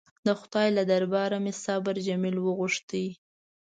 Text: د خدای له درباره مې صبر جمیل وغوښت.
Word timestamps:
د 0.25 0.27
خدای 0.39 0.67
له 0.77 0.83
درباره 0.91 1.35
مې 1.43 1.53
صبر 1.63 1.95
جمیل 2.07 2.35
وغوښت. 2.41 2.89